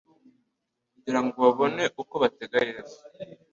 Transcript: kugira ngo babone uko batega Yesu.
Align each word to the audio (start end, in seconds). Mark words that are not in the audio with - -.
kugira 0.93 1.19
ngo 1.23 1.35
babone 1.45 1.83
uko 2.01 2.13
batega 2.23 2.57
Yesu. 2.69 2.99